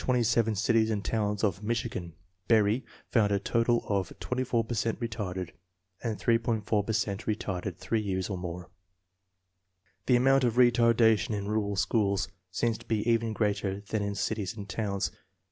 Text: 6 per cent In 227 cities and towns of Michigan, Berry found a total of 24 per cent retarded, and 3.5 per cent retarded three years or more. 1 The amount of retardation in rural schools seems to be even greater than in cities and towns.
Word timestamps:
6 0.03 0.07
per 0.07 0.11
cent 0.13 0.17
In 0.17 0.23
227 0.23 0.55
cities 0.55 0.89
and 0.89 1.05
towns 1.05 1.43
of 1.43 1.61
Michigan, 1.63 2.13
Berry 2.47 2.83
found 3.11 3.31
a 3.31 3.37
total 3.37 3.83
of 3.87 4.11
24 4.19 4.63
per 4.63 4.73
cent 4.73 4.99
retarded, 4.99 5.51
and 6.03 6.17
3.5 6.17 6.87
per 6.87 6.91
cent 6.91 7.27
retarded 7.27 7.77
three 7.77 8.01
years 8.01 8.27
or 8.27 8.35
more. 8.35 8.61
1 8.61 8.69
The 10.07 10.15
amount 10.15 10.43
of 10.43 10.55
retardation 10.55 11.35
in 11.35 11.47
rural 11.47 11.75
schools 11.75 12.29
seems 12.49 12.79
to 12.79 12.87
be 12.87 13.07
even 13.07 13.31
greater 13.33 13.81
than 13.81 14.01
in 14.01 14.15
cities 14.15 14.57
and 14.57 14.67
towns. 14.67 15.11